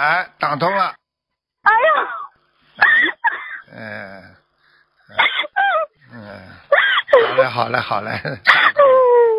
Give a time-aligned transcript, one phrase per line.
[0.00, 0.94] 哎，打通了。
[1.62, 1.90] 哎呀，
[3.76, 4.34] 嗯，
[6.14, 6.40] 嗯，
[7.28, 8.18] 好嘞，好嘞，好嘞，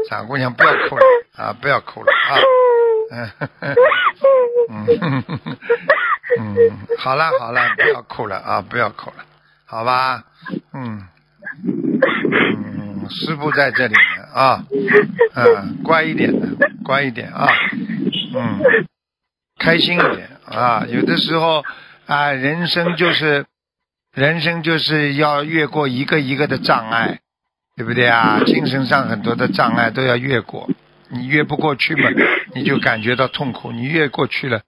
[0.07, 1.03] 傻姑娘不要哭了
[1.35, 2.37] 啊，不要哭了啊。
[3.09, 3.31] 嗯
[4.69, 5.23] 嗯
[6.37, 9.25] 嗯，好了好了，不要哭了啊，不要哭了，
[9.65, 10.25] 好吧？
[10.73, 11.07] 嗯
[11.65, 14.63] 嗯，师傅在这里呢啊，
[15.33, 17.47] 嗯，乖一点的，乖一点啊，
[18.35, 18.59] 嗯，
[19.61, 21.63] 开心一点啊，有的时候
[22.07, 23.45] 啊，人生就是
[24.11, 27.19] 人生就是要越过一个一个的障碍，
[27.77, 28.41] 对不对啊？
[28.43, 30.67] 精神上很多的障碍都要越过。
[31.09, 32.09] 你越不过去嘛，
[32.55, 34.63] 你就感觉到痛苦；你越过去了，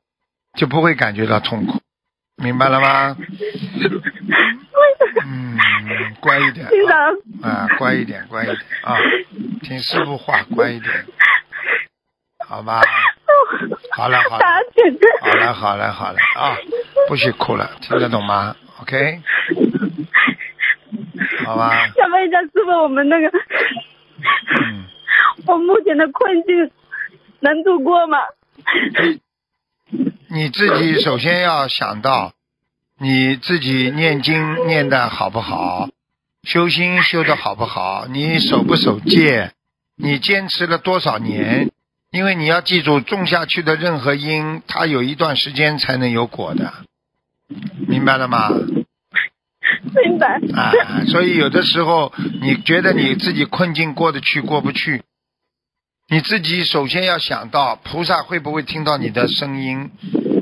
[0.58, 1.82] 就不会感觉到痛苦，
[2.38, 3.18] 明白了吗？
[5.26, 5.58] 嗯，
[6.20, 8.98] 乖一点啊，啊，乖一点，乖一点啊，
[9.64, 11.06] 听师傅话，乖一点，
[12.48, 12.82] 好吧？
[13.96, 14.44] 好了，好了，
[15.22, 16.58] 好了，好了，好了啊，
[17.08, 19.22] 不许哭了，听得懂吗？OK，
[21.46, 21.88] 好吧？
[21.96, 23.28] 想问一下师傅，我们那个，
[24.62, 24.86] 嗯，
[25.48, 26.72] 我目前的困境
[27.40, 28.18] 能度过吗？
[30.30, 32.34] 你自己首先要想到，
[33.00, 35.90] 你自己念经念的好不好，
[36.44, 39.52] 修心修的好不好，你守不守戒，
[39.96, 41.70] 你坚持了多少年？
[42.14, 46.72] 因为你要记住，种下去的任何因，它有一段时间才能有果的，
[47.88, 48.50] 明白了吗？
[48.52, 50.40] 明白。
[50.54, 50.72] 啊，
[51.08, 55.02] 所以有的时候你觉得你自己困境过得去过不去，
[56.08, 59.90] 你自己首先要想到菩萨会不会听到你的声音，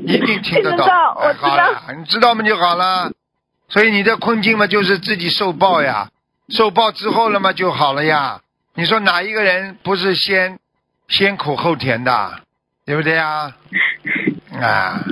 [0.06, 3.12] 一定听得到好了，你知道吗就好了。
[3.70, 6.10] 所以你的困境嘛，就是自己受报呀，
[6.50, 8.42] 受报之后了嘛就好了呀。
[8.74, 10.58] 你说哪一个人不是先
[11.12, 12.40] 先苦后甜的，
[12.86, 13.54] 对不对呀？
[14.60, 15.04] 啊，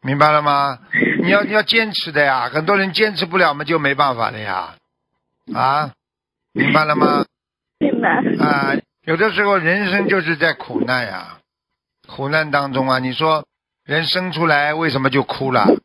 [0.00, 0.78] 明白了吗？
[1.22, 4.74] 你要你要坚持的呀，很多人坚持不了嘛，就没办法了呀。
[5.52, 5.92] 啊，
[6.52, 7.26] 明白了吗？
[7.78, 8.08] 明白。
[8.42, 11.38] 啊，有的时候人生就是在苦难呀，
[12.08, 13.46] 苦难当中啊，你说
[13.84, 15.76] 人生出来为什么就哭了？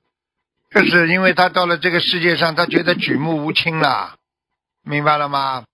[0.71, 4.15] 就是因为他到了这个世界上，他觉得举目无亲了，
[4.83, 5.65] 明白了吗？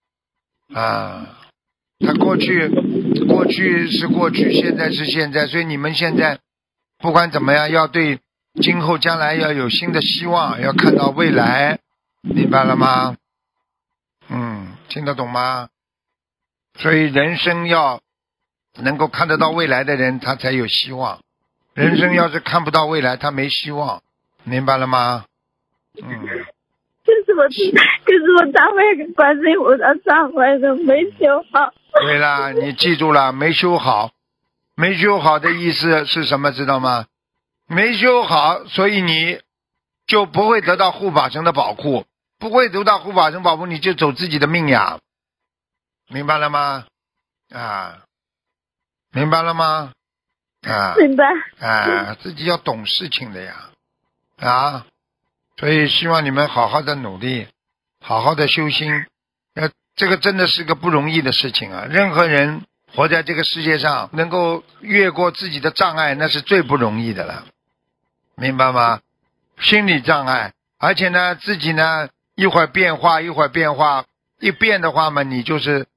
[0.74, 1.28] 啊，
[2.00, 2.72] 他过去
[3.26, 6.40] 过去是过去，现在是现在，所以你们现在
[6.98, 8.20] 不管怎么样，要对
[8.62, 11.80] 今后将来要有新的希望，要看到未来，
[12.22, 13.16] 明白了吗？
[14.28, 15.70] 嗯，听得懂吗？
[16.78, 18.02] 所以人生要
[18.82, 21.22] 能够看得到未来的人，他才有希望。
[21.74, 24.02] 人生要是看不到未来，他没希望，
[24.44, 25.26] 明白了吗？
[26.02, 26.28] 嗯，
[27.36, 31.74] 我，就是我忏悔给观世音菩萨忏悔的没修好。
[32.02, 34.12] 对了，你记住了，没修好，
[34.76, 36.52] 没修好的意思是什么？
[36.52, 37.06] 知道吗？
[37.68, 39.40] 没修好，所以你
[40.06, 42.06] 就不会得到护法神的保护，
[42.38, 45.00] 不会得到护法神保护，你就走自己的命呀，
[46.10, 46.86] 明白了吗？
[47.54, 48.04] 啊，
[49.12, 49.94] 明白了吗？
[50.68, 51.26] 啊，明白。
[51.60, 53.70] 啊，自己要懂事情的呀，
[54.38, 54.86] 啊，
[55.58, 57.48] 所以希望你们好好的努力，
[58.02, 59.06] 好好的修心，
[59.54, 61.86] 呃，这个真的是个不容易的事情啊。
[61.90, 67.46] 任何人活在这个世界上，能够越过自己的障碍，那是最不容易的了，
[68.36, 69.00] 明白吗？
[69.60, 74.04] 心理障碍，而且呢，自己呢一会儿变化，一会儿变化，
[74.42, 75.88] 一变的话嘛，你就是，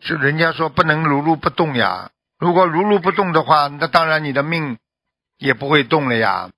[0.00, 2.10] 是人家说不能如如不动呀。
[2.38, 4.76] 如果如如不动的话，那当然你的命
[5.38, 6.50] 也不会动了呀。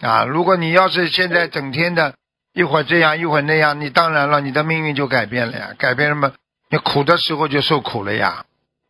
[0.00, 2.14] 啊，如果你要是现在整天的
[2.52, 5.74] 一会儿这样一会儿那样，你当然了，你的命运就改变了呀。
[5.78, 6.32] 改变了嘛，
[6.68, 8.44] 你苦的时候就受苦了呀，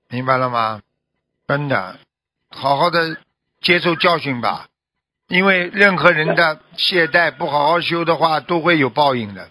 [0.09, 0.83] 明白了吗？
[1.47, 1.99] 真的，
[2.50, 3.19] 好好的
[3.61, 4.66] 接受教训吧，
[5.28, 9.49] 因为任何人的懈怠不好好修的话，都会有报应的。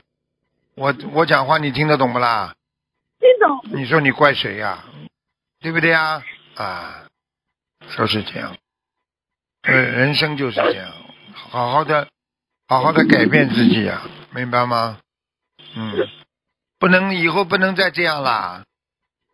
[0.75, 2.53] 我我讲话你听得懂不啦？
[3.19, 3.79] 听懂。
[3.79, 4.83] 你说你怪谁呀、
[5.61, 6.21] 对不对呀？
[6.55, 7.06] 啊，
[7.95, 8.57] 就是这样。
[9.62, 10.91] 呃，人生就是这样，
[11.35, 12.07] 好好的，
[12.67, 14.01] 好好的改变自己啊、
[14.31, 14.97] 明白吗？
[15.75, 15.93] 嗯，
[16.79, 18.63] 不能以后不能再这样啦，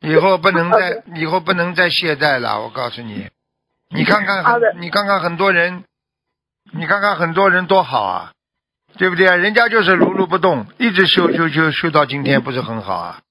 [0.01, 2.61] 以后不能再以后不能再懈怠了。
[2.61, 3.29] 我告诉你，
[3.89, 4.43] 你看看
[4.79, 5.83] 你看看很多人，
[6.71, 8.33] 你看看很多人多好啊，
[8.97, 9.35] 对不对啊？
[9.35, 13.21] 人家就是如如不动，一直修修修修到今天，不是很好啊？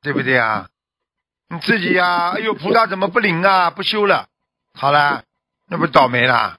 [0.00, 0.68] 对不对啊？
[1.48, 3.70] 你自己呀、哎呦，菩萨怎么不灵啊？
[3.70, 4.26] 不修了，
[4.74, 5.22] 好了，
[5.68, 6.56] 那不倒霉了？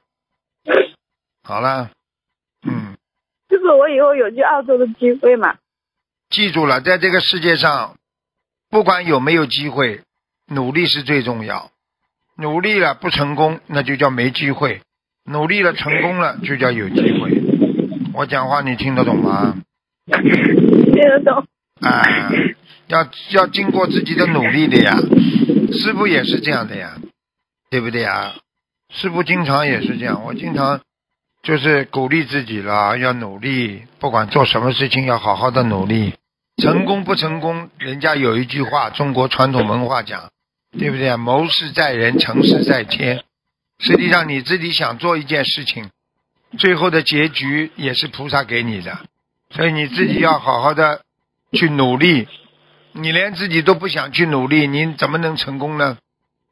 [1.48, 1.92] 好了，
[2.68, 2.98] 嗯，
[3.48, 5.56] 就是我以后有去澳洲的机会嘛？
[6.30, 7.96] 记住了，在这个世界上，
[8.70, 10.02] 不管有没有机会，
[10.48, 11.72] 努力是最重要。
[12.36, 14.82] 努力了不成功，那就叫没机会；
[15.24, 17.42] 努力了，成功了，就叫有机会。
[18.14, 19.56] 我讲话你听得懂吗？
[20.06, 21.46] 听得懂。
[21.80, 22.30] 啊，
[22.88, 24.98] 要要经过自己的努力的呀。
[25.72, 26.98] 师傅也是这样的呀，
[27.70, 28.36] 对不对呀？
[28.90, 30.82] 师傅经常也是这样，我经常
[31.44, 36.16] 就是鼓励自己了，要努力，不管做什么事情，要好好的努力。
[36.62, 40.32] 成功不成功，人家有一句话，中国传统文化讲，
[40.78, 41.18] 对不对啊？
[41.18, 43.24] 谋事在人，成事在天。
[43.80, 45.90] 实际上你自己想做一件事情，
[46.58, 49.00] 最后的结局也是菩萨给你的，
[49.52, 51.02] 所以你自己要好好的
[51.54, 52.28] 去努力。
[52.94, 56.00] 你连自己都不想去努力，你怎么能成功呢？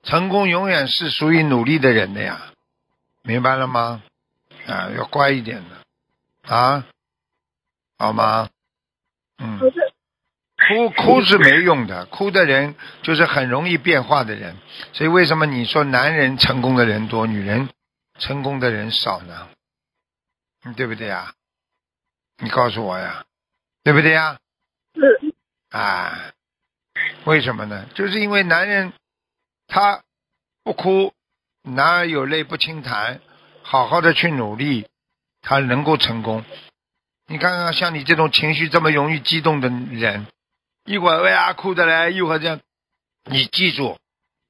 [0.04, 2.40] 成功永远是属于努力的人的呀，
[3.24, 4.04] 明白了吗？
[4.68, 6.86] 啊，要乖一点的，啊，
[7.98, 8.50] 好吗？
[9.38, 9.60] 嗯。
[10.68, 14.56] 哭哭是没用的，哭的人就是很容易变化的人。
[14.94, 17.70] 所以为什么你说男人成功的人多，女人
[18.18, 19.50] 成功的人少呢？
[20.76, 21.34] 对不对呀？
[22.38, 23.26] 你告诉我呀，
[23.84, 24.40] 对不对呀？
[24.96, 25.36] 是。
[25.70, 26.32] 啊，
[27.26, 27.86] 为什么呢？
[27.94, 28.94] 就是因为男人
[29.68, 30.02] 他
[30.64, 31.14] 不哭，
[31.62, 33.20] 男儿有泪不轻弹，
[33.68, 34.88] 好好的去努力，
[35.42, 36.46] 他能够成功。
[37.26, 40.28] 你看看像你这种情绪这么容易激动的人。
[40.86, 42.60] 一会儿为啊哭的来，一会儿这样，
[43.24, 43.98] 你记住，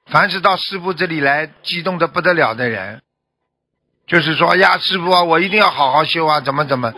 [0.06, 3.02] 凡是到师傅这里来激动的不得了的人，
[4.06, 6.94] 就是说呀，师傅啊，我一定要好好修啊，怎么怎么，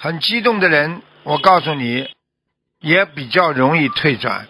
[0.00, 2.10] 很激动的人，我告诉你，
[2.80, 4.48] 也比较容易退转，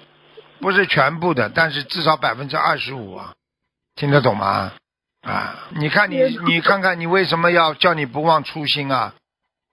[0.60, 3.34] 不是全部的，但是至少百分之二十五啊，
[3.96, 4.72] 听得懂吗？
[5.22, 9.14] 啊，你看你你看看你为什么要叫你不忘初心啊，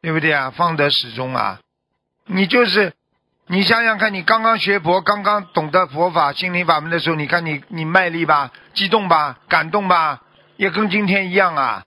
[0.01, 0.51] 对不对啊？
[0.51, 1.60] 方得始终啊，
[2.25, 2.94] 你就是。
[3.51, 10.22] 你想想看，你刚刚学佛，刚刚懂得佛法、心灵法门的时候，你看你你卖力吧，激动吧，感动吧，
[10.56, 11.84] 也跟今天一样啊。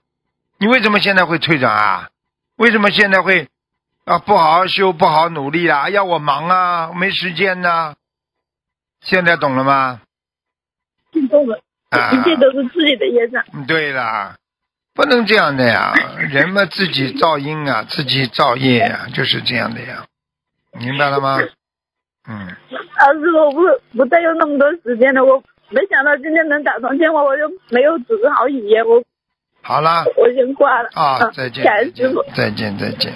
[0.57, 2.09] 你为什么现在会退转啊？
[2.57, 3.47] 为什么现在会
[4.03, 5.87] 啊不好好修、不好努力啊？
[5.89, 7.95] 要，我忙啊，没时间呐。
[8.99, 10.01] 现在懂了吗？
[11.13, 11.61] 听懂了，
[12.13, 13.43] 一切都是自己的业障。
[13.67, 14.35] 对了，
[14.93, 15.93] 不能这样的呀，
[16.31, 20.05] 人们自己造因啊，自己造业呀，就是这样的呀。
[20.79, 21.39] 明白了吗？
[22.27, 22.47] 嗯。
[22.71, 23.61] 老师，我不
[23.97, 29.03] 不再用那么多时间了，我没想到今天能打通电话，我就没有组织好语言，我。
[29.61, 30.03] 好啦。
[30.15, 30.89] 我先挂了。
[30.93, 31.63] 啊，再见。
[31.63, 32.23] 感谢师傅。
[32.35, 33.13] 再见，再见。